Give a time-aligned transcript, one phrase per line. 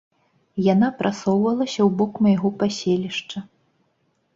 [0.67, 3.49] Яна прасоўвалася ў бок майго паселішча.